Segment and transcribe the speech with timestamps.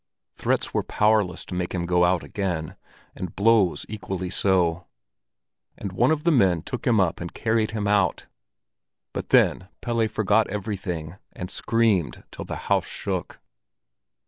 [0.33, 2.75] Threats were powerless to make him go out again,
[3.13, 4.87] and blows equally so,
[5.77, 8.25] and one of the men took him up and carried him out;
[9.13, 13.41] but then Pelle forgot everything, and screamed till the house shook.